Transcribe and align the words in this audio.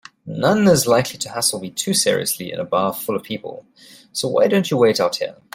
Noone 0.25 0.67
is 0.67 0.87
likely 0.87 1.19
to 1.19 1.29
hassle 1.29 1.59
me 1.59 1.69
too 1.69 1.93
seriously 1.93 2.51
in 2.51 2.59
a 2.59 2.63
bar 2.65 2.91
full 2.91 3.15
of 3.15 3.21
people, 3.21 3.67
so 4.11 4.27
why 4.27 4.47
don't 4.47 4.71
you 4.71 4.77
wait 4.77 4.99
out 4.99 5.17
here? 5.17 5.35